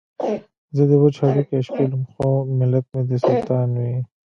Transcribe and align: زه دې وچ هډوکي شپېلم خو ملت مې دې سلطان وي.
زه 0.75 0.83
دې 0.89 0.95
وچ 1.01 1.15
هډوکي 1.23 1.57
شپېلم 1.67 2.03
خو 2.11 2.27
ملت 2.57 2.85
مې 2.93 3.01
دې 3.09 3.17
سلطان 3.25 3.69
وي. 3.79 3.95